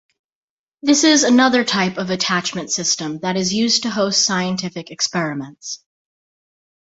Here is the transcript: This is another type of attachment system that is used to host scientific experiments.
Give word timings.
This 0.81 1.03
is 1.03 1.23
another 1.23 1.63
type 1.63 1.99
of 1.99 2.09
attachment 2.09 2.71
system 2.71 3.19
that 3.19 3.37
is 3.37 3.53
used 3.53 3.83
to 3.83 3.91
host 3.91 4.25
scientific 4.25 4.89
experiments. 4.89 5.83